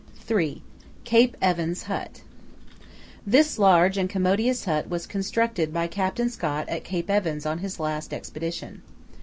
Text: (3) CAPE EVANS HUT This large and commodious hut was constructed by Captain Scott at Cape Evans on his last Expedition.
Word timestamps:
(3) 0.15 0.63
CAPE 1.03 1.37
EVANS 1.43 1.83
HUT 1.83 2.23
This 3.23 3.59
large 3.59 3.99
and 3.99 4.09
commodious 4.09 4.65
hut 4.65 4.89
was 4.89 5.05
constructed 5.05 5.71
by 5.71 5.85
Captain 5.85 6.27
Scott 6.31 6.67
at 6.69 6.83
Cape 6.83 7.07
Evans 7.07 7.45
on 7.45 7.59
his 7.59 7.79
last 7.79 8.11
Expedition. 8.11 8.81